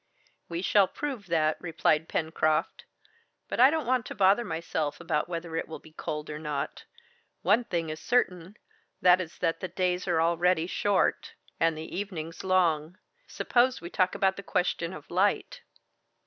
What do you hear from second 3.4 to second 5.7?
"But I don't want to bother myself about whether it